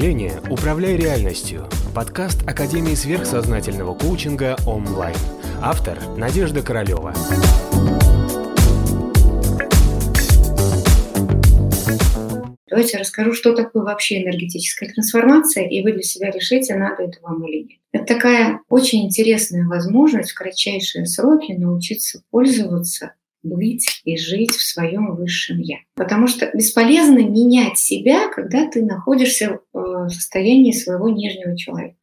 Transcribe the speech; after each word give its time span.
мышления 0.00 0.40
«Управляй 0.48 0.96
реальностью»– 0.96 1.68
подкаст 1.94 2.48
Академии 2.48 2.94
сверхсознательного 2.94 3.94
коучинга 3.94 4.56
онлайн. 4.66 5.14
Автор– 5.60 5.98
Надежда 6.16 6.62
Королева. 6.62 7.12
Давайте 12.66 12.96
расскажу, 12.96 13.34
что 13.34 13.54
такое 13.54 13.82
вообще 13.82 14.22
энергетическая 14.22 14.88
трансформация, 14.88 15.68
и 15.68 15.82
вы 15.82 15.92
для 15.92 16.02
себя 16.02 16.30
решите, 16.30 16.76
надо 16.76 17.02
это 17.02 17.18
вам 17.20 17.46
или 17.46 17.64
нет. 17.64 17.80
Это 17.92 18.14
такая 18.14 18.60
очень 18.70 19.04
интересная 19.04 19.66
возможность 19.66 20.30
в 20.30 20.34
кратчайшие 20.34 21.04
сроки 21.04 21.52
научиться 21.52 22.22
пользоваться 22.30 23.12
быть 23.42 24.00
и 24.04 24.16
жить 24.16 24.52
в 24.52 24.62
своем 24.62 25.14
высшем 25.14 25.58
я. 25.60 25.78
Потому 25.94 26.26
что 26.26 26.50
бесполезно 26.54 27.18
менять 27.18 27.78
себя, 27.78 28.28
когда 28.28 28.68
ты 28.68 28.84
находишься 28.84 29.60
в 29.72 30.08
состоянии 30.08 30.72
своего 30.72 31.08
нижнего 31.08 31.56
человека. 31.56 31.96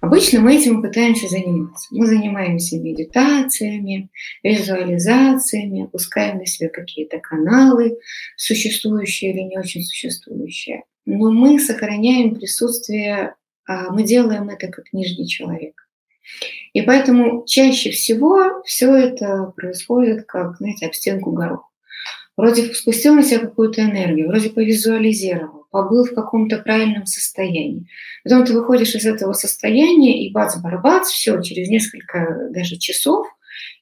Обычно 0.00 0.40
мы 0.40 0.56
этим 0.56 0.80
пытаемся 0.80 1.26
заниматься. 1.26 1.88
Мы 1.90 2.06
занимаемся 2.06 2.78
медитациями, 2.78 4.10
визуализациями, 4.44 5.84
опускаем 5.84 6.38
на 6.38 6.46
себя 6.46 6.68
какие-то 6.68 7.18
каналы, 7.18 7.98
существующие 8.36 9.32
или 9.32 9.40
не 9.40 9.58
очень 9.58 9.82
существующие. 9.82 10.84
Но 11.04 11.32
мы 11.32 11.58
сохраняем 11.58 12.36
присутствие, 12.36 13.34
а, 13.66 13.90
мы 13.90 14.04
делаем 14.04 14.48
это 14.50 14.68
как 14.68 14.92
нижний 14.92 15.26
человек. 15.26 15.87
И 16.72 16.82
поэтому 16.82 17.44
чаще 17.46 17.90
всего 17.90 18.62
все 18.64 18.94
это 18.94 19.52
происходит 19.56 20.26
как, 20.26 20.56
знаете, 20.58 20.86
об 20.86 20.94
стенку 20.94 21.32
горох. 21.32 21.68
Вроде 22.36 22.72
спустил 22.72 23.14
на 23.14 23.24
себя 23.24 23.40
какую-то 23.40 23.82
энергию, 23.82 24.28
вроде 24.28 24.50
повизуализировал, 24.50 25.66
побыл 25.72 26.04
в 26.04 26.14
каком-то 26.14 26.58
правильном 26.58 27.04
состоянии. 27.04 27.88
Потом 28.22 28.44
ты 28.44 28.52
выходишь 28.52 28.94
из 28.94 29.06
этого 29.06 29.32
состояния, 29.32 30.24
и 30.24 30.32
бац-барбац, 30.32 31.08
все, 31.08 31.40
через 31.42 31.68
несколько 31.68 32.48
даже 32.52 32.76
часов 32.76 33.26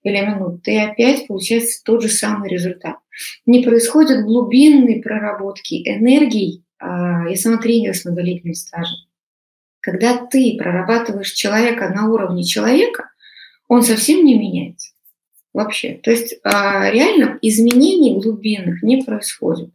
или 0.04 0.20
минут, 0.24 0.62
ты 0.62 0.80
опять 0.80 1.26
получается 1.26 1.82
тот 1.84 2.02
же 2.02 2.08
самый 2.08 2.48
результат. 2.48 2.96
Не 3.44 3.62
происходит 3.62 4.24
глубинной 4.24 5.02
проработки 5.02 5.86
энергий. 5.86 6.64
А, 6.78 7.28
я 7.28 7.36
сама 7.36 7.58
тренер 7.58 7.94
с 7.94 8.04
многолетним 8.04 8.54
стажем. 8.54 8.96
Когда 9.86 10.16
ты 10.16 10.56
прорабатываешь 10.58 11.30
человека 11.30 11.88
на 11.90 12.10
уровне 12.10 12.42
человека, 12.42 13.08
он 13.68 13.84
совсем 13.84 14.24
не 14.24 14.36
меняется 14.36 14.90
вообще. 15.52 16.00
То 16.02 16.10
есть 16.10 16.40
а, 16.42 16.90
реально 16.90 17.38
изменений 17.40 18.20
глубинных 18.20 18.82
не 18.82 19.04
происходит. 19.04 19.70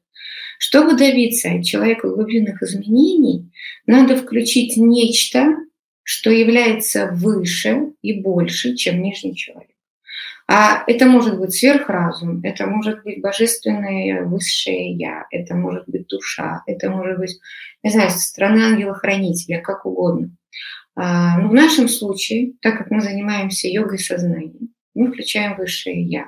Чтобы 0.60 0.98
добиться 0.98 1.50
от 1.54 1.64
человека 1.64 2.10
глубинных 2.10 2.62
изменений, 2.62 3.54
надо 3.86 4.18
включить 4.18 4.76
нечто, 4.76 5.56
что 6.04 6.30
является 6.30 7.08
выше 7.14 7.94
и 8.02 8.12
больше, 8.20 8.76
чем 8.76 9.02
нижний 9.02 9.34
человек. 9.34 9.71
А 10.48 10.84
это 10.88 11.06
может 11.06 11.40
быть 11.40 11.54
сверхразум, 11.54 12.42
это 12.44 12.66
может 12.68 13.04
быть 13.04 13.22
божественное 13.22 14.24
высшее 14.24 14.94
я, 14.96 15.26
это 15.32 15.56
может 15.56 15.86
быть 15.88 16.08
душа, 16.08 16.64
это 16.66 16.90
может 16.90 17.18
быть, 17.20 17.40
не 17.84 17.90
знаю, 17.90 18.10
стороны 18.12 18.62
ангела-хранителя, 18.62 19.62
как 19.62 19.86
угодно. 19.86 20.32
А, 20.96 21.40
но 21.40 21.50
в 21.50 21.54
нашем 21.54 21.88
случае, 21.88 22.54
так 22.62 22.78
как 22.78 22.92
мы 22.92 23.02
занимаемся 23.02 23.68
йогой 23.70 24.00
сознания, 24.00 24.68
мы 24.94 25.08
включаем 25.08 25.56
высшее 25.56 26.04
я 26.04 26.28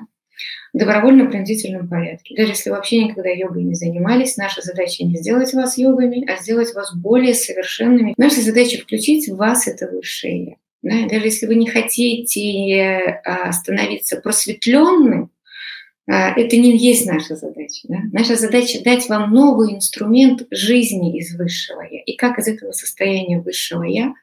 в 0.73 0.77
добровольно-принудительном 0.77 1.88
порядке. 1.88 2.36
Даже 2.36 2.53
если 2.53 2.70
вообще 2.70 3.03
никогда 3.03 3.30
йогой 3.30 3.64
не 3.64 3.75
занимались, 3.75 4.38
наша 4.38 4.61
задача 4.61 5.03
не 5.03 5.17
сделать 5.17 5.53
вас 5.53 5.77
йогами, 5.77 6.25
а 6.30 6.42
сделать 6.42 6.73
вас 6.73 6.95
более 6.95 7.36
совершенными. 7.36 8.16
Наша 8.17 8.42
задача 8.42 8.81
включить 8.81 9.30
в 9.30 9.36
вас 9.36 9.67
это 9.67 9.88
высшее 9.88 10.43
я. 10.43 10.55
Да? 10.83 11.08
Даже 11.08 11.26
если 11.26 11.48
вы 11.48 11.55
не 11.55 11.67
хотите 11.67 13.21
а, 13.26 13.52
становиться 13.54 14.17
просветленным, 14.17 15.32
а, 16.08 16.38
это 16.38 16.58
не 16.58 16.77
есть 16.77 17.05
наша 17.08 17.36
задача. 17.36 17.88
Да? 17.88 17.99
Наша 18.11 18.36
задача 18.36 18.83
дать 18.83 19.08
вам 19.08 19.32
новый 19.32 19.73
инструмент 19.73 20.45
жизни 20.52 21.17
из 21.17 21.36
высшего 21.36 21.82
я. 21.82 22.02
И 22.02 22.16
как 22.16 22.38
из 22.38 22.48
этого 22.48 22.73
состояния 22.73 23.39
высшего 23.39 23.83
я 23.83 24.14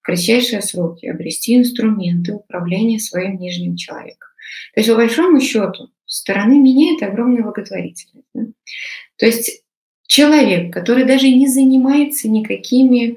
в 0.00 0.02
кратчайшие 0.02 0.62
сроки 0.62 1.06
обрести 1.06 1.56
инструменты 1.56 2.32
управления 2.32 3.00
своим 3.00 3.36
нижним 3.38 3.76
человеком. 3.76 4.28
То 4.74 4.80
есть, 4.80 4.90
по 4.90 4.96
большому 4.96 5.40
счету, 5.40 5.90
стороны 6.06 6.60
меня 6.60 6.94
это 6.94 7.06
огромная 7.06 7.42
благотворительность. 7.42 8.28
Да? 8.34 8.42
То 9.16 9.26
есть 9.26 9.64
человек, 10.06 10.72
который 10.72 11.04
даже 11.04 11.28
не 11.28 11.48
занимается 11.48 12.28
никакими 12.28 13.16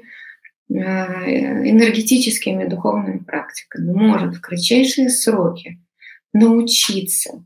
энергетическими 0.70 2.64
духовными 2.66 3.18
практиками. 3.18 3.92
Может 3.92 4.36
в 4.36 4.40
кратчайшие 4.40 5.10
сроки 5.10 5.78
научиться 6.32 7.44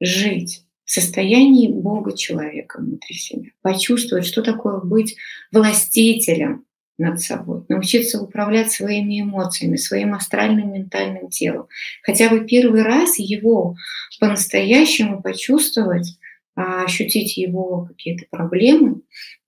жить 0.00 0.64
в 0.84 0.90
состоянии 0.90 1.68
Бога 1.68 2.16
человека 2.16 2.80
внутри 2.80 3.16
себя, 3.16 3.50
почувствовать, 3.62 4.26
что 4.26 4.42
такое 4.42 4.80
быть 4.80 5.16
властителем 5.50 6.64
над 6.98 7.20
собой, 7.20 7.64
научиться 7.68 8.20
управлять 8.20 8.70
своими 8.70 9.20
эмоциями, 9.20 9.76
своим 9.76 10.14
астральным 10.14 10.72
ментальным 10.72 11.28
телом. 11.28 11.66
Хотя 12.02 12.28
бы 12.28 12.46
первый 12.46 12.82
раз 12.82 13.18
его 13.18 13.76
по-настоящему 14.20 15.20
почувствовать, 15.20 16.18
а, 16.54 16.84
ощутить 16.84 17.36
его 17.36 17.86
какие-то 17.86 18.26
проблемы, 18.30 19.00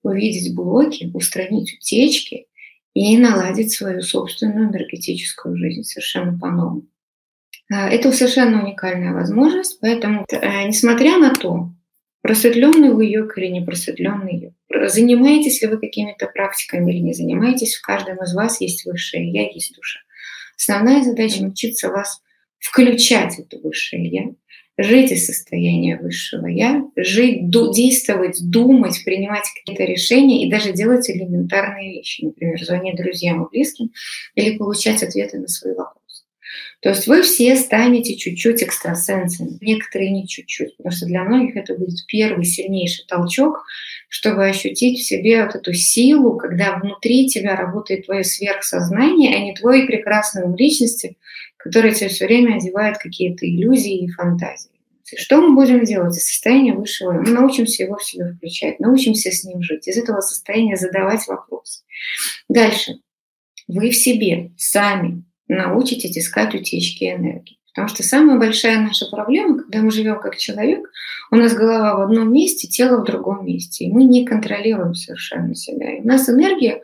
увидеть 0.03 0.53
блоки, 0.53 1.09
устранить 1.13 1.73
утечки 1.73 2.47
и 2.97 3.15
наладить 3.17 3.71
свою 3.71 4.01
собственную 4.01 4.69
энергетическую 4.69 5.55
жизнь 5.55 5.83
совершенно 5.83 6.37
по-новому. 6.37 6.87
А, 7.71 7.87
это 7.89 8.11
совершенно 8.11 8.63
уникальная 8.63 9.13
возможность, 9.13 9.79
поэтому, 9.79 10.25
э, 10.31 10.67
несмотря 10.67 11.19
на 11.19 11.31
то, 11.31 11.69
просветленный 12.23 12.89
вы 12.91 13.05
йог 13.05 13.37
или 13.37 13.47
не 13.47 13.61
просветленный 13.61 14.39
йог, 14.39 14.89
занимаетесь 14.89 15.61
ли 15.61 15.67
вы 15.67 15.77
какими-то 15.77 16.25
практиками 16.25 16.91
или 16.91 16.99
не 16.99 17.13
занимаетесь, 17.13 17.75
в 17.75 17.81
каждом 17.83 18.23
из 18.23 18.33
вас 18.33 18.61
есть 18.61 18.83
высшее 18.85 19.31
я, 19.31 19.47
есть 19.47 19.75
душа. 19.75 19.99
Основная 20.57 21.03
задача 21.03 21.43
научиться 21.43 21.89
вас 21.89 22.23
включать 22.57 23.37
это 23.37 23.59
высшее 23.59 24.09
я, 24.09 24.23
жить 24.77 25.11
из 25.11 25.25
состояния 25.25 25.97
высшего 25.97 26.45
я, 26.47 26.83
жить, 26.95 27.49
действовать, 27.49 28.37
думать, 28.41 29.03
принимать 29.03 29.45
какие-то 29.55 29.83
решения 29.83 30.45
и 30.45 30.51
даже 30.51 30.71
делать 30.71 31.09
элементарные 31.09 31.93
вещи, 31.93 32.25
например, 32.25 32.63
звонить 32.63 32.95
друзьям 32.95 33.43
и 33.43 33.49
близким 33.49 33.91
или 34.35 34.57
получать 34.57 35.01
ответы 35.01 35.39
на 35.39 35.47
свои 35.47 35.73
вопросы. 35.73 35.97
То 36.81 36.89
есть 36.89 37.07
вы 37.07 37.23
все 37.23 37.55
станете 37.55 38.15
чуть-чуть 38.15 38.61
экстрасенсами, 38.61 39.57
некоторые 39.61 40.11
не 40.11 40.27
чуть-чуть, 40.27 40.77
потому 40.77 40.95
что 40.95 41.07
для 41.07 41.23
многих 41.23 41.55
это 41.55 41.73
будет 41.73 42.05
первый 42.07 42.45
сильнейший 42.45 43.05
толчок, 43.07 43.65
чтобы 44.09 44.45
ощутить 44.45 44.99
в 44.99 45.03
себе 45.03 45.43
вот 45.43 45.55
эту 45.55 45.73
силу, 45.73 46.37
когда 46.37 46.77
внутри 46.77 47.27
тебя 47.27 47.55
работает 47.55 48.05
твое 48.05 48.23
сверхсознание, 48.23 49.35
а 49.35 49.39
не 49.39 49.55
твой 49.55 49.87
прекрасный 49.87 50.43
ум 50.43 50.55
личности, 50.55 51.17
который 51.67 51.93
тебе 51.93 52.07
все 52.07 52.25
время 52.25 52.55
одевает 52.55 52.97
какие-то 52.97 53.45
иллюзии 53.45 54.05
и 54.05 54.09
фантазии. 54.09 54.71
Что 55.15 55.41
мы 55.41 55.55
будем 55.55 55.83
делать 55.83 56.15
из 56.17 56.25
состояния 56.25 56.73
высшего? 56.73 57.11
Мы 57.11 57.29
научимся 57.29 57.83
его 57.83 57.97
в 57.97 58.03
себя 58.03 58.33
включать, 58.33 58.79
научимся 58.79 59.31
с 59.31 59.43
ним 59.43 59.61
жить, 59.61 59.87
из 59.87 59.97
этого 59.97 60.21
состояния 60.21 60.75
задавать 60.75 61.27
вопросы. 61.27 61.83
Дальше. 62.49 62.93
Вы 63.67 63.89
в 63.89 63.95
себе 63.95 64.51
сами 64.57 65.23
научитесь 65.47 66.17
искать 66.17 66.55
утечки 66.55 67.05
энергии. 67.05 67.57
Потому 67.73 67.89
что 67.89 68.01
самая 68.01 68.39
большая 68.39 68.79
наша 68.79 69.05
проблема, 69.05 69.59
когда 69.59 69.81
мы 69.81 69.91
живем 69.91 70.19
как 70.19 70.37
человек, 70.37 70.89
у 71.31 71.35
нас 71.35 71.53
голова 71.53 71.95
в 71.97 72.01
одном 72.01 72.33
месте, 72.33 72.67
тело 72.67 73.01
в 73.01 73.05
другом 73.05 73.45
месте, 73.45 73.85
и 73.85 73.91
мы 73.91 74.03
не 74.03 74.25
контролируем 74.25 74.95
совершенно 74.95 75.53
себя. 75.53 75.97
И 75.97 76.01
у 76.01 76.07
нас 76.07 76.27
энергия 76.27 76.81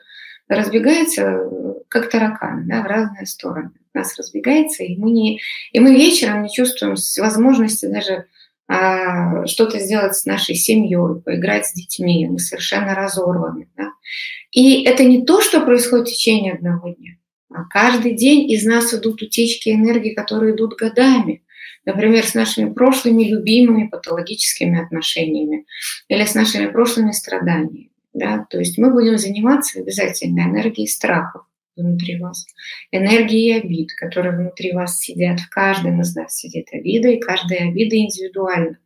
разбегается 0.48 1.22
э, 1.22 1.74
как 1.88 2.10
тараканы 2.10 2.66
да, 2.68 2.84
в 2.84 2.86
разные 2.86 3.26
стороны. 3.26 3.72
Нас 3.94 4.18
разбегается, 4.18 4.84
и 4.84 4.96
мы, 4.98 5.12
не, 5.12 5.40
и 5.72 5.80
мы 5.80 5.94
вечером 5.94 6.44
не 6.44 6.52
чувствуем 6.52 6.96
возможности 7.20 7.86
даже 7.86 8.26
а, 8.68 9.46
что-то 9.46 9.80
сделать 9.80 10.16
с 10.16 10.26
нашей 10.26 10.56
семьей, 10.56 11.22
поиграть 11.22 11.68
с 11.68 11.74
детьми. 11.74 12.28
Мы 12.28 12.40
совершенно 12.40 12.96
разорваны. 12.96 13.68
Да? 13.78 13.92
И 14.52 14.84
это 14.84 15.04
не 15.04 15.26
то, 15.26 15.42
что 15.42 15.62
происходит 15.62 16.08
в 16.08 16.12
течение 16.12 16.54
одного 16.54 16.90
дня. 16.90 17.12
А 17.54 17.66
каждый 17.66 18.14
день 18.14 18.50
из 18.50 18.66
нас 18.66 18.94
идут 18.94 19.22
утечки 19.22 19.70
энергии, 19.70 20.14
которые 20.14 20.56
идут 20.56 20.76
годами. 20.76 21.44
Например, 21.86 22.26
с 22.26 22.34
нашими 22.34 22.72
прошлыми 22.74 23.24
любимыми 23.24 23.88
патологическими 23.88 24.82
отношениями 24.82 25.66
или 26.08 26.24
с 26.24 26.34
нашими 26.34 26.68
прошлыми 26.68 27.12
страданиями. 27.12 27.92
Да? 28.14 28.48
То 28.50 28.58
есть 28.58 28.78
мы 28.78 28.92
будем 28.92 29.18
заниматься 29.18 29.80
обязательно 29.80 30.42
энергией 30.42 30.88
страхов 30.88 31.44
внутри 31.76 32.20
вас, 32.20 32.46
энергией 32.92 33.60
обид, 33.60 33.94
которые 33.94 34.36
внутри 34.36 34.74
вас 34.74 35.00
сидят. 35.00 35.40
В 35.40 35.50
каждом 35.50 36.02
из 36.02 36.16
нас 36.16 36.36
сидит 36.36 36.68
обида, 36.72 37.10
и 37.10 37.20
каждая 37.20 37.70
обида 37.70 37.98
индивидуальна. 37.98 38.78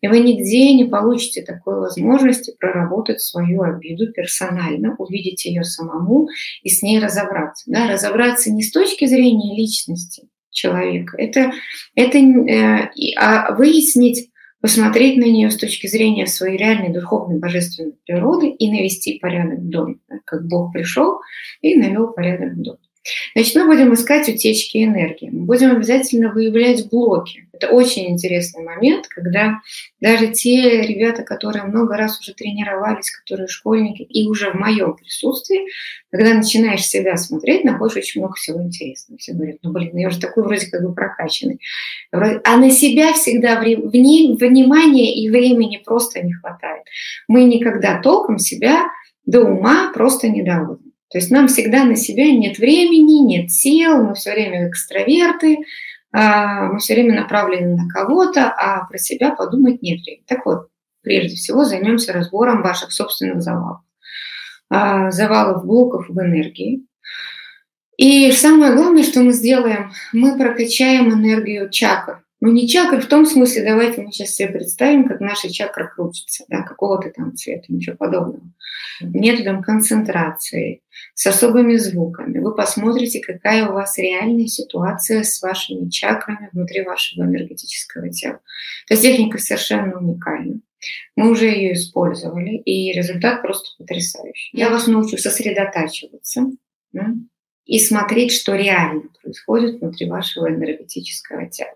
И 0.00 0.08
вы 0.08 0.20
нигде 0.20 0.74
не 0.74 0.84
получите 0.84 1.42
такой 1.42 1.80
возможности 1.80 2.54
проработать 2.58 3.20
свою 3.20 3.62
обиду 3.62 4.12
персонально, 4.12 4.94
увидеть 4.98 5.44
ее 5.44 5.64
самому 5.64 6.28
и 6.62 6.68
с 6.68 6.82
ней 6.82 6.98
разобраться. 6.98 7.64
Да? 7.66 7.90
Разобраться 7.90 8.52
не 8.52 8.62
с 8.62 8.70
точки 8.70 9.06
зрения 9.06 9.56
личности 9.56 10.28
человека, 10.50 11.16
это, 11.18 11.52
это 11.94 12.18
э, 12.18 12.90
а 13.16 13.54
выяснить, 13.54 14.30
посмотреть 14.66 15.16
на 15.16 15.26
нее 15.26 15.52
с 15.52 15.56
точки 15.56 15.86
зрения 15.86 16.26
своей 16.26 16.56
реальной 16.56 16.92
духовной 16.92 17.38
божественной 17.38 17.94
природы 18.04 18.48
и 18.48 18.68
навести 18.68 19.20
порядок 19.20 19.60
в 19.60 19.68
доме, 19.68 19.98
да? 20.08 20.16
как 20.24 20.44
Бог 20.48 20.72
пришел 20.72 21.20
и 21.60 21.76
навел 21.76 22.08
порядок 22.12 22.54
в 22.54 22.62
доме. 22.62 22.78
Значит, 23.34 23.54
мы 23.56 23.66
будем 23.66 23.94
искать 23.94 24.28
утечки 24.28 24.82
энергии. 24.84 25.30
Мы 25.30 25.44
будем 25.44 25.70
обязательно 25.70 26.32
выявлять 26.32 26.88
блоки. 26.88 27.46
Это 27.52 27.68
очень 27.68 28.10
интересный 28.10 28.62
момент, 28.62 29.06
когда 29.08 29.60
даже 30.00 30.28
те 30.28 30.82
ребята, 30.82 31.22
которые 31.22 31.64
много 31.64 31.96
раз 31.96 32.20
уже 32.20 32.34
тренировались, 32.34 33.10
которые 33.10 33.48
школьники, 33.48 34.02
и 34.02 34.26
уже 34.26 34.50
в 34.50 34.54
моем 34.54 34.94
присутствии, 34.94 35.60
когда 36.10 36.34
начинаешь 36.34 36.84
себя 36.84 37.16
смотреть, 37.16 37.64
находишь 37.64 37.96
очень 37.96 38.20
много 38.20 38.34
всего 38.34 38.62
интересного. 38.62 39.18
Все 39.18 39.32
говорят, 39.32 39.56
ну 39.62 39.72
блин, 39.72 39.90
ну 39.94 40.00
я 40.00 40.08
уже 40.08 40.20
такой 40.20 40.44
вроде 40.44 40.66
как 40.66 40.82
бы 40.82 40.94
прокачанный. 40.94 41.60
А 42.12 42.56
на 42.56 42.70
себя 42.70 43.14
всегда 43.14 43.58
внимания 43.58 45.14
и 45.14 45.30
времени 45.30 45.80
просто 45.84 46.22
не 46.22 46.34
хватает. 46.34 46.82
Мы 47.26 47.44
никогда 47.44 48.00
толком 48.02 48.38
себя 48.38 48.84
до 49.24 49.42
ума 49.42 49.92
просто 49.94 50.28
не 50.28 50.42
доводим. 50.42 50.85
То 51.08 51.18
есть 51.18 51.30
нам 51.30 51.48
всегда 51.48 51.84
на 51.84 51.96
себя 51.96 52.30
нет 52.32 52.58
времени, 52.58 53.20
нет 53.20 53.50
сил, 53.50 54.02
мы 54.02 54.14
все 54.14 54.32
время 54.32 54.68
экстраверты, 54.68 55.58
а, 56.12 56.72
мы 56.72 56.78
все 56.78 56.94
время 56.94 57.20
направлены 57.20 57.76
на 57.76 57.88
кого-то, 57.88 58.50
а 58.50 58.86
про 58.86 58.98
себя 58.98 59.30
подумать 59.30 59.82
нет 59.82 60.00
времени. 60.02 60.24
Так 60.26 60.44
вот, 60.46 60.68
прежде 61.02 61.36
всего 61.36 61.64
займемся 61.64 62.12
разбором 62.12 62.62
ваших 62.62 62.92
собственных 62.92 63.40
завалов. 63.40 63.80
А, 64.68 65.10
завалов 65.10 65.64
блоков 65.64 66.08
в 66.08 66.20
энергии. 66.20 66.84
И 67.96 68.32
самое 68.32 68.74
главное, 68.74 69.04
что 69.04 69.20
мы 69.20 69.32
сделаем, 69.32 69.92
мы 70.12 70.36
прокачаем 70.36 71.12
энергию 71.12 71.70
чакр. 71.70 72.25
Ну, 72.40 72.52
не 72.52 72.68
чакры 72.68 73.00
в 73.00 73.06
том 73.06 73.24
смысле, 73.24 73.64
давайте 73.64 74.02
мы 74.02 74.12
сейчас 74.12 74.30
себе 74.30 74.48
представим, 74.48 75.08
как 75.08 75.20
наша 75.20 75.50
чакра 75.50 75.86
крутится, 75.86 76.44
да, 76.48 76.62
какого-то 76.62 77.10
там 77.10 77.34
цвета, 77.34 77.64
ничего 77.68 77.96
подобного. 77.96 78.52
Методом 79.00 79.62
концентрации, 79.62 80.82
с 81.14 81.26
особыми 81.26 81.76
звуками. 81.76 82.38
Вы 82.38 82.54
посмотрите, 82.54 83.20
какая 83.20 83.68
у 83.68 83.72
вас 83.72 83.96
реальная 83.96 84.46
ситуация 84.46 85.22
с 85.22 85.40
вашими 85.40 85.88
чакрами 85.88 86.50
внутри 86.52 86.82
вашего 86.82 87.24
энергетического 87.24 88.10
тела. 88.10 88.40
То 88.86 88.94
есть 88.94 89.02
техника 89.02 89.38
совершенно 89.38 89.98
уникальна. 89.98 90.60
Мы 91.16 91.30
уже 91.30 91.46
ее 91.46 91.72
использовали, 91.72 92.56
и 92.58 92.92
результат 92.92 93.40
просто 93.40 93.70
потрясающий. 93.78 94.56
Я 94.56 94.68
вас 94.68 94.86
научу 94.86 95.16
сосредотачиваться 95.16 96.50
да, 96.92 97.14
и 97.66 97.78
смотреть, 97.78 98.32
что 98.32 98.54
реально 98.54 99.02
происходит 99.22 99.80
внутри 99.80 100.08
вашего 100.08 100.48
энергетического 100.48 101.46
тела. 101.46 101.74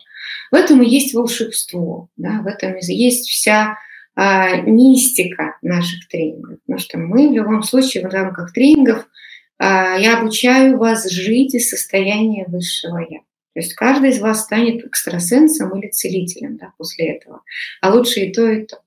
В 0.51 0.55
этом 0.55 0.83
и 0.83 0.89
есть 0.89 1.15
волшебство, 1.15 2.09
да, 2.17 2.41
в 2.43 2.47
этом 2.47 2.77
и 2.77 2.95
есть 2.95 3.29
вся 3.29 3.77
а, 4.15 4.57
мистика 4.63 5.57
наших 5.63 6.09
тренингов. 6.09 6.59
Потому 6.63 6.79
что 6.79 6.99
мы 6.99 7.29
в 7.29 7.33
любом 7.33 7.63
случае 7.63 8.07
в 8.07 8.13
рамках 8.13 8.53
тренингов 8.53 9.07
а, 9.59 9.97
я 9.99 10.19
обучаю 10.19 10.79
вас 10.79 11.09
жить 11.11 11.55
из 11.55 11.69
состояния 11.69 12.47
высшего 12.47 12.99
я. 12.99 13.19
То 13.53 13.61
есть 13.61 13.75
каждый 13.75 14.11
из 14.11 14.21
вас 14.21 14.43
станет 14.43 14.85
экстрасенсом 14.85 15.77
или 15.77 15.91
целителем 15.91 16.57
да, 16.57 16.73
после 16.79 17.17
этого. 17.17 17.43
А 17.81 17.93
лучше 17.93 18.21
и 18.21 18.33
то, 18.33 18.49
и 18.49 18.65
то. 18.65 18.81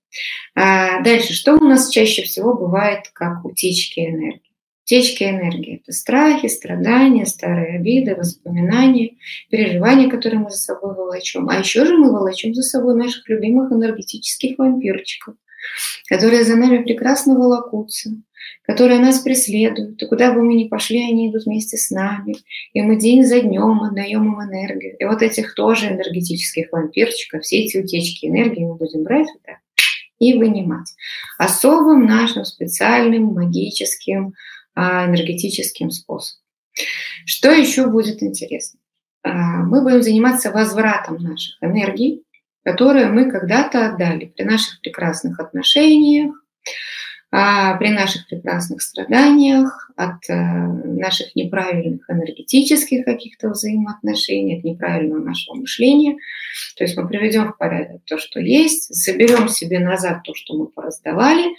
А 0.56 1.02
дальше, 1.02 1.34
что 1.34 1.56
у 1.56 1.64
нас 1.64 1.90
чаще 1.90 2.24
всего 2.24 2.54
бывает 2.54 3.10
как 3.14 3.44
утечки 3.44 4.00
энергии? 4.00 4.53
Течки 4.86 5.24
энергии– 5.24 5.82
это 5.84 5.94
страхи, 5.94 6.48
страдания, 6.48 7.26
старые 7.26 7.78
обиды, 7.78 8.16
воспоминания, 8.16 9.16
переживания, 9.50 10.10
которые 10.10 10.42
мы 10.42 10.50
за 10.50 10.58
собой 10.58 10.94
волочем. 10.94 11.48
А 11.50 11.58
еще 11.58 11.86
же 11.86 11.98
мы 11.98 12.12
волочем 12.12 12.54
за 12.54 12.64
собой 12.64 12.96
наших 12.96 13.28
любимых 13.30 13.72
энергетических 13.72 14.58
вампирчиков, 14.58 15.36
которые 16.10 16.44
за 16.44 16.58
нами 16.58 16.84
прекрасно 16.84 17.36
волокутся, 17.36 18.10
которые 18.64 19.00
нас 19.00 19.20
преследуют. 19.20 20.02
И 20.02 20.06
куда 20.06 20.34
бы 20.34 20.44
мы 20.44 20.54
ни 20.56 20.68
пошли, 20.68 21.02
они 21.02 21.32
идут 21.32 21.46
вместе 21.46 21.78
с 21.78 21.90
нами. 21.90 22.36
И 22.74 22.82
мы 22.82 23.00
день 23.00 23.24
за 23.24 23.40
днем 23.40 23.84
отдаем 23.84 24.34
им 24.34 24.42
энергию. 24.42 24.98
И 25.00 25.06
вот 25.06 25.22
этих 25.22 25.56
тоже 25.56 25.88
энергетических 25.88 26.74
вампирчиков, 26.74 27.44
все 27.44 27.64
эти 27.64 27.78
утечки 27.78 28.26
энергии 28.26 28.66
мы 28.66 28.76
будем 28.76 29.04
брать 29.04 29.28
вот 29.34 29.56
и 30.20 30.38
вынимать. 30.38 30.88
Особым 31.38 32.06
нашим 32.06 32.46
специальным 32.46 33.34
магическим 33.34 34.34
энергетическим 34.76 35.92
способом. 35.92 36.42
Что 37.26 37.52
еще 37.52 37.88
будет 37.88 38.24
интересно? 38.24 38.80
А, 39.24 39.32
мы 39.32 39.82
будем 39.82 40.02
заниматься 40.02 40.52
возвратом 40.52 41.18
наших 41.18 41.62
энергий, 41.62 42.24
которые 42.64 43.08
мы 43.08 43.30
когда-то 43.30 43.88
отдали 43.88 44.26
при 44.26 44.44
наших 44.44 44.82
прекрасных 44.82 45.40
отношениях, 45.40 46.36
а, 47.32 47.78
при 47.78 47.90
наших 47.90 48.28
прекрасных 48.28 48.82
страданиях, 48.82 49.92
от 49.96 50.30
э, 50.30 50.34
наших 50.34 51.36
неправильных 51.36 52.10
энергетических 52.10 53.06
каких-то 53.06 53.50
взаимоотношений, 53.50 54.58
от 54.58 54.64
неправильного 54.64 55.24
нашего 55.24 55.56
мышления. 55.56 56.18
То 56.78 56.84
есть 56.84 56.98
мы 56.98 57.08
приведем 57.08 57.54
в 57.54 57.58
порядок 57.58 58.02
то, 58.06 58.18
что 58.18 58.40
есть, 58.40 58.94
заберем 58.94 59.48
себе 59.48 59.80
назад 59.80 60.24
то, 60.24 60.34
что 60.36 60.56
мы 60.56 60.68
пораздавали, 60.68 61.56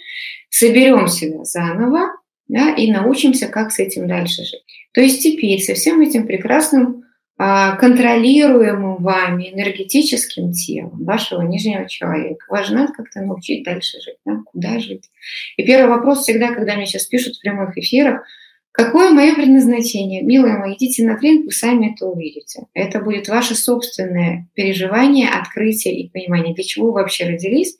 соберем 0.49 1.07
себя 1.07 1.43
заново, 1.43 2.09
да, 2.47 2.73
и 2.75 2.91
научимся, 2.91 3.47
как 3.47 3.71
с 3.71 3.79
этим 3.79 4.07
дальше 4.07 4.43
жить. 4.43 4.63
То 4.93 5.01
есть 5.01 5.23
теперь 5.23 5.61
со 5.61 5.73
всем 5.73 6.01
этим 6.01 6.27
прекрасным 6.27 7.05
а, 7.37 7.75
контролируемым 7.75 9.03
вами 9.03 9.51
энергетическим 9.51 10.53
телом 10.53 11.03
вашего 11.03 11.41
нижнего 11.41 11.89
человека. 11.89 12.45
Важно 12.47 12.87
как-то 12.87 13.21
научить 13.21 13.65
дальше 13.65 13.99
жить, 13.99 14.17
да? 14.25 14.39
куда 14.45 14.79
жить. 14.79 15.09
И 15.57 15.65
первый 15.65 15.89
вопрос 15.89 16.21
всегда, 16.21 16.53
когда 16.53 16.75
мне 16.75 16.85
сейчас 16.85 17.05
пишут 17.05 17.35
в 17.35 17.41
прямых 17.41 17.77
эфирах, 17.77 18.23
какое 18.71 19.11
мое 19.11 19.35
предназначение? 19.35 20.21
Милые 20.21 20.57
мои, 20.57 20.75
идите 20.75 21.03
на 21.03 21.17
тренинг, 21.17 21.45
вы 21.45 21.51
сами 21.51 21.93
это 21.93 22.05
увидите. 22.05 22.67
Это 22.73 23.01
будет 23.01 23.27
ваше 23.27 23.55
собственное 23.55 24.47
переживание, 24.53 25.29
открытие 25.29 25.99
и 25.99 26.09
понимание, 26.09 26.55
для 26.55 26.63
чего 26.63 26.87
вы 26.87 26.93
вообще 26.93 27.25
родились 27.25 27.77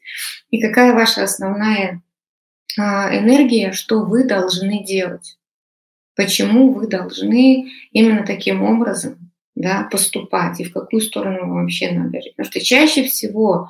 и 0.50 0.60
какая 0.60 0.94
ваша 0.94 1.24
основная 1.24 2.02
энергия, 2.82 3.72
что 3.72 4.04
вы 4.04 4.26
должны 4.26 4.84
делать. 4.84 5.38
Почему 6.16 6.74
вы 6.74 6.88
должны 6.88 7.72
именно 7.92 8.26
таким 8.26 8.64
образом 8.64 9.32
да, 9.56 9.88
поступать 9.90 10.60
и 10.60 10.66
в 10.66 10.74
какую 10.74 11.02
сторону 11.02 11.42
вам 11.42 11.62
вообще 11.62 11.92
надо 11.92 12.22
жить. 12.22 12.36
Потому 12.36 12.52
что 12.52 12.60
чаще 12.60 13.04
всего 13.06 13.70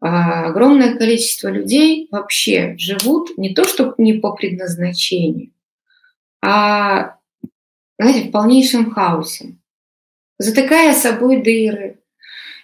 а, 0.00 0.46
огромное 0.46 0.96
количество 0.96 1.48
людей 1.48 2.08
вообще 2.10 2.74
живут 2.78 3.36
не 3.36 3.54
то, 3.54 3.66
что 3.66 3.94
не 3.98 4.14
по 4.14 4.32
предназначению, 4.32 5.52
а 6.42 7.16
знаете, 7.98 8.28
в 8.28 8.30
полнейшем 8.30 8.92
хаосе, 8.92 9.56
затыкая 10.38 10.94
собой 10.94 11.42
дыры, 11.42 11.98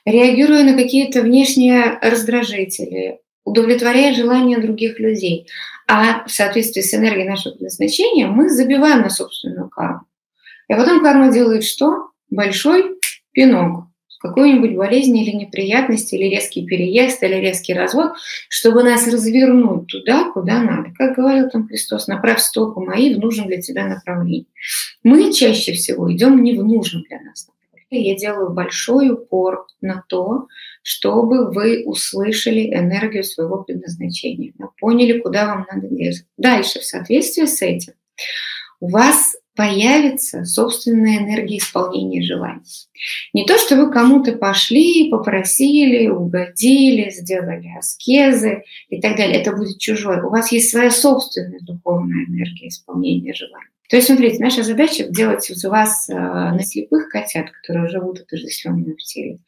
реагируя 0.04 0.62
на 0.62 0.74
какие-то 0.74 1.22
внешние 1.22 1.98
раздражители, 2.00 3.20
удовлетворяя 3.44 4.14
желания 4.14 4.58
других 4.58 4.98
людей. 4.98 5.48
А 5.86 6.26
в 6.26 6.30
соответствии 6.30 6.80
с 6.80 6.94
энергией 6.94 7.28
нашего 7.28 7.52
предназначения 7.52 8.26
мы 8.26 8.48
забиваем 8.48 9.02
на 9.02 9.10
собственную 9.10 9.68
карму. 9.68 10.06
И 10.68 10.74
потом 10.74 11.02
карма 11.02 11.32
делает 11.32 11.64
что? 11.64 12.10
Большой 12.30 12.98
пинок 13.32 13.84
какой-нибудь 14.24 14.74
болезни 14.74 15.22
или 15.22 15.36
неприятности, 15.36 16.14
или 16.14 16.34
резкий 16.34 16.64
переезд, 16.64 17.22
или 17.22 17.34
резкий 17.34 17.74
развод, 17.74 18.14
чтобы 18.48 18.82
нас 18.82 19.06
развернуть 19.06 19.86
туда, 19.88 20.30
куда 20.32 20.62
надо. 20.62 20.92
Как 20.96 21.14
говорил 21.16 21.50
там 21.50 21.68
Христос, 21.68 22.06
направь 22.06 22.40
стопы 22.40 22.80
мои 22.80 23.14
в 23.14 23.18
нужном 23.18 23.48
для 23.48 23.60
тебя 23.60 23.86
направлении. 23.86 24.46
Мы 25.02 25.30
чаще 25.30 25.72
всего 25.74 26.10
идем 26.10 26.42
не 26.42 26.56
в 26.56 26.64
нужном 26.64 27.02
для 27.02 27.20
нас 27.20 27.48
направлении. 27.48 28.08
Я 28.08 28.16
делаю 28.16 28.50
большой 28.50 29.10
упор 29.10 29.66
на 29.82 30.02
то, 30.08 30.46
чтобы 30.84 31.50
вы 31.50 31.82
услышали 31.86 32.74
энергию 32.74 33.24
своего 33.24 33.62
предназначения, 33.62 34.52
поняли, 34.78 35.18
куда 35.18 35.46
вам 35.46 35.66
надо 35.72 35.88
двигаться. 35.88 36.24
Дальше, 36.36 36.80
в 36.80 36.84
соответствии 36.84 37.46
с 37.46 37.62
этим, 37.62 37.94
у 38.80 38.90
вас 38.90 39.34
появится 39.56 40.44
собственная 40.44 41.18
энергия 41.20 41.56
исполнения 41.56 42.20
желаний. 42.22 42.64
Не 43.32 43.46
то, 43.46 43.56
что 43.56 43.76
вы 43.76 43.90
кому-то 43.90 44.32
пошли, 44.32 45.08
попросили, 45.10 46.08
угодили, 46.08 47.08
сделали 47.08 47.72
аскезы 47.78 48.64
и 48.90 49.00
так 49.00 49.16
далее. 49.16 49.40
Это 49.40 49.56
будет 49.56 49.78
чужое. 49.78 50.22
У 50.22 50.28
вас 50.28 50.52
есть 50.52 50.70
своя 50.70 50.90
собственная 50.90 51.60
духовная 51.60 52.26
энергия 52.26 52.68
исполнения 52.68 53.32
желаний. 53.32 53.68
То 53.88 53.96
есть, 53.96 54.08
смотрите, 54.08 54.42
наша 54.42 54.62
задача 54.62 55.04
делать 55.04 55.48
из 55.50 55.64
вас 55.64 56.08
э, 56.10 56.14
на 56.14 56.62
слепых 56.62 57.08
котят, 57.08 57.50
которые 57.50 57.88
живут 57.88 58.20
отождествленными 58.20 58.94
в 58.94 59.02
теле, 59.02 59.38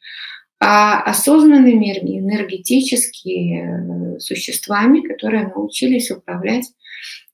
а 0.59 1.01
осознанными 1.03 2.19
энергетическими 2.19 4.15
э, 4.15 4.19
существами, 4.19 5.01
которые 5.01 5.47
научились 5.47 6.09
управлять 6.09 6.65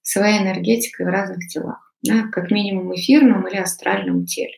своей 0.01 0.39
энергетикой 0.39 1.05
в 1.05 1.09
разных 1.09 1.47
телах, 1.47 1.93
да, 2.03 2.23
как 2.31 2.51
минимум 2.51 2.93
эфирном 2.93 3.47
или 3.47 3.57
астральном 3.57 4.25
теле. 4.25 4.57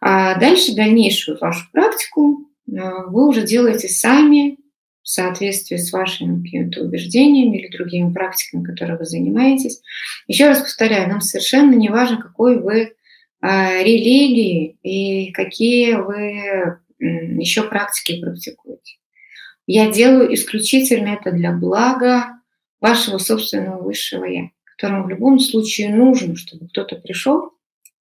А 0.00 0.38
дальше 0.38 0.74
дальнейшую 0.74 1.38
вашу 1.38 1.70
практику 1.72 2.48
э, 2.68 2.72
вы 3.08 3.28
уже 3.28 3.42
делаете 3.42 3.88
сами 3.88 4.58
в 5.02 5.08
соответствии 5.08 5.76
с 5.76 5.92
вашими 5.92 6.42
какими-то 6.42 6.82
убеждениями 6.82 7.58
или 7.58 7.76
другими 7.76 8.12
практиками, 8.12 8.62
которые 8.62 8.98
вы 8.98 9.04
занимаетесь. 9.04 9.82
Еще 10.28 10.46
раз 10.46 10.60
повторяю, 10.60 11.08
нам 11.08 11.20
совершенно 11.20 11.74
не 11.74 11.88
важно, 11.88 12.22
какой 12.22 12.60
вы 12.60 12.94
а, 13.40 13.82
религии 13.82 14.78
и 14.84 15.32
какие 15.32 15.94
вы 15.94 16.78
еще 17.02 17.64
практики 17.64 18.20
практикуете. 18.20 18.96
Я 19.66 19.90
делаю 19.90 20.34
исключительно 20.34 21.08
это 21.08 21.32
для 21.32 21.52
блага 21.52 22.40
вашего 22.80 23.18
собственного 23.18 23.82
высшего 23.82 24.24
я, 24.24 24.50
которому 24.64 25.04
в 25.04 25.08
любом 25.08 25.38
случае 25.38 25.94
нужно, 25.94 26.36
чтобы 26.36 26.68
кто-то 26.68 26.96
пришел, 26.96 27.52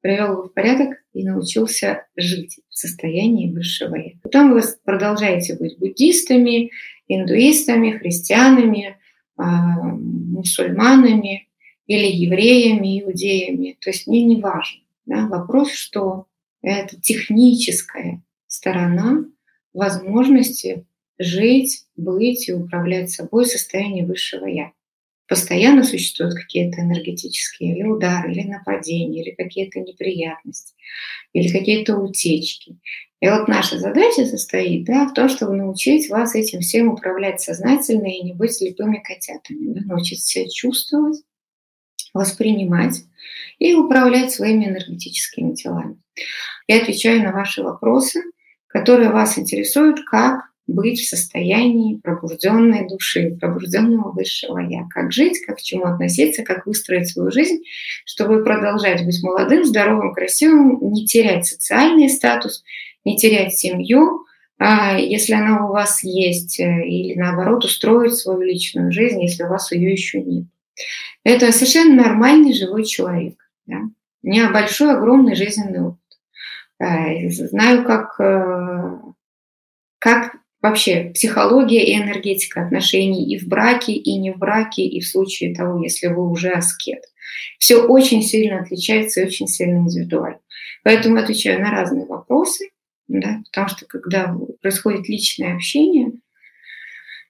привел 0.02 0.32
его 0.34 0.44
в 0.44 0.54
порядок 0.54 0.98
и 1.14 1.24
научился 1.24 2.08
жить 2.16 2.60
в 2.70 2.76
состоянии 2.76 3.52
высшего 3.52 3.96
я. 3.96 4.12
Потом 4.24 4.54
вы 4.54 4.62
продолжаете 4.84 5.56
быть 5.56 5.78
буддистами, 5.78 6.72
индуистами, 7.08 7.98
христианами, 7.98 8.98
а, 9.38 9.84
мусульманами 9.84 11.48
или 11.86 12.08
евреями, 12.08 13.02
иудеями. 13.02 13.78
То 13.80 13.92
есть 13.92 14.08
мне 14.08 14.24
не 14.24 14.42
важно. 14.42 14.82
Да? 15.06 15.28
Вопрос, 15.28 15.72
что 15.74 16.26
это 16.64 17.00
техническая 17.00 18.24
сторона 18.52 19.24
возможности 19.74 20.86
жить, 21.18 21.86
быть 21.96 22.50
и 22.50 22.54
управлять 22.54 23.10
собой 23.10 23.46
в 23.46 23.48
состоянии 23.48 24.04
высшего 24.04 24.46
«я». 24.46 24.72
Постоянно 25.28 25.86
существуют 25.86 26.34
какие-то 26.34 26.82
энергетические 26.82 27.78
или 27.78 27.84
удары, 27.84 28.34
или 28.34 28.46
нападения, 28.46 29.22
или 29.22 29.32
какие-то 29.32 29.80
неприятности, 29.80 30.74
или 31.32 31.48
какие-то 31.48 31.96
утечки. 31.96 32.78
И 33.22 33.30
вот 33.30 33.48
наша 33.48 33.80
задача 33.80 34.26
состоит 34.26 34.84
да, 34.84 35.08
в 35.08 35.14
том, 35.14 35.30
чтобы 35.30 35.56
научить 35.56 36.10
вас 36.10 36.36
этим 36.36 36.60
всем 36.60 36.90
управлять 36.90 37.40
сознательно 37.40 38.08
и 38.08 38.24
не 38.24 38.34
быть 38.34 38.54
слепыми 38.54 38.98
котятами. 38.98 39.74
Да, 39.74 39.82
научиться 39.86 40.28
себя 40.28 40.50
чувствовать, 40.50 41.24
воспринимать 42.14 43.04
и 43.60 43.74
управлять 43.74 44.32
своими 44.32 44.66
энергетическими 44.66 45.56
телами. 45.56 46.02
Я 46.68 46.82
отвечаю 46.82 47.24
на 47.24 47.32
ваши 47.32 47.64
вопросы, 47.64 48.22
которые 48.72 49.12
вас 49.12 49.38
интересуют, 49.38 50.02
как 50.06 50.52
быть 50.68 51.00
в 51.00 51.10
состоянии 51.10 51.98
пробужденной 51.98 52.88
души, 52.88 53.38
пробужденного 53.40 54.12
высшего 54.12 54.60
я. 54.60 54.88
Как 54.90 55.12
жить, 55.12 55.44
как 55.46 55.58
к 55.58 55.62
чему 55.62 55.86
относиться, 55.86 56.44
как 56.44 56.66
выстроить 56.66 57.10
свою 57.10 57.32
жизнь, 57.32 57.64
чтобы 58.06 58.44
продолжать 58.44 59.04
быть 59.06 59.22
молодым, 59.22 59.66
здоровым, 59.66 60.14
красивым, 60.14 60.80
не 60.92 61.06
терять 61.06 61.46
социальный 61.46 62.10
статус, 62.10 62.64
не 63.04 63.18
терять 63.18 63.58
семью, 63.58 64.26
а 64.64 64.98
если 65.00 65.34
она 65.34 65.68
у 65.68 65.72
вас 65.72 66.04
есть, 66.04 66.60
э, 66.60 66.86
или 66.86 67.18
наоборот 67.18 67.66
устроить 67.66 68.14
свою 68.14 68.42
личную 68.42 68.92
жизнь, 68.92 69.20
если 69.20 69.44
у 69.44 69.48
вас 69.48 69.72
ее 69.72 69.92
еще 69.92 70.22
нет. 70.22 70.46
Это 71.24 71.52
совершенно 71.52 72.04
нормальный 72.04 72.54
живой 72.54 72.86
человек. 72.86 73.40
Да? 73.66 73.78
У 74.22 74.28
меня 74.28 74.52
большой, 74.52 74.94
огромный 74.94 75.36
жизненный 75.36 75.82
опыт. 75.82 76.01
Э, 76.82 77.30
знаю, 77.30 77.84
как, 77.86 78.20
э, 78.20 78.98
как 80.00 80.36
вообще 80.62 81.12
психология 81.14 81.84
и 81.86 81.96
энергетика 81.96 82.66
отношений 82.66 83.32
и 83.32 83.38
в 83.38 83.48
браке, 83.48 83.94
и 83.94 84.18
не 84.18 84.32
в 84.32 84.38
браке, 84.38 84.84
и 84.84 85.00
в 85.00 85.08
случае 85.08 85.54
того, 85.54 85.84
если 85.84 86.08
вы 86.08 86.28
уже 86.28 86.50
аскет. 86.50 87.04
Все 87.60 87.78
очень 87.78 88.24
сильно 88.24 88.62
отличается 88.62 89.22
и 89.22 89.26
очень 89.26 89.48
сильно 89.48 89.78
индивидуально. 89.78 90.40
Поэтому 90.84 91.18
отвечаю 91.18 91.62
на 91.62 91.70
разные 91.70 92.06
вопросы, 92.08 92.70
да, 93.08 93.42
потому 93.52 93.70
что 93.70 93.86
когда 93.86 94.36
происходит 94.62 95.08
личное 95.08 95.56
общение, 95.56 96.14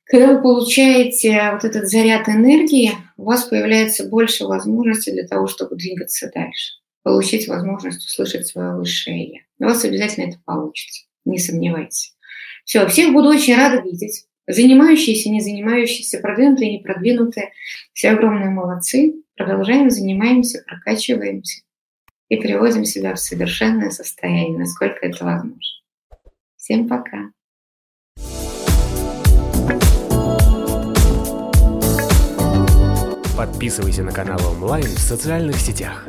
когда 0.05 0.33
вы 0.33 0.41
получаете 0.41 1.51
вот 1.51 1.65
этот 1.65 1.89
заряд 1.89 2.29
энергии, 2.29 2.91
у 3.17 3.25
вас 3.25 3.45
появляется 3.45 4.07
больше 4.07 4.45
возможностей 4.45 5.11
для 5.11 5.27
того, 5.27 5.47
чтобы 5.47 5.75
двигаться 5.75 6.31
дальше, 6.33 6.80
получить 7.03 7.47
возможность 7.47 8.05
услышать 8.05 8.47
свое 8.47 8.75
высшее 8.75 9.23
«я». 9.23 9.39
У 9.59 9.69
вас 9.69 9.83
обязательно 9.83 10.29
это 10.29 10.39
получится, 10.45 11.05
не 11.25 11.39
сомневайтесь. 11.39 12.15
Все, 12.65 12.87
всех 12.87 13.13
буду 13.13 13.29
очень 13.29 13.55
рада 13.55 13.81
видеть. 13.81 14.25
Занимающиеся, 14.47 15.29
не 15.29 15.39
занимающиеся, 15.39 16.19
продвинутые, 16.19 16.71
не 16.71 16.79
продвинутые. 16.79 17.51
Все 17.93 18.09
огромные 18.09 18.49
молодцы. 18.49 19.13
Продолжаем, 19.35 19.89
занимаемся, 19.89 20.63
прокачиваемся 20.65 21.61
и 22.29 22.37
приводим 22.37 22.85
себя 22.85 23.13
в 23.13 23.19
совершенное 23.19 23.91
состояние, 23.91 24.57
насколько 24.57 25.05
это 25.05 25.23
возможно. 25.23 25.59
Всем 26.55 26.87
пока. 26.87 27.31
Подписывайся 33.37 34.03
на 34.03 34.11
канал 34.11 34.39
онлайн 34.53 34.85
в 34.85 34.99
социальных 34.99 35.57
сетях. 35.57 36.07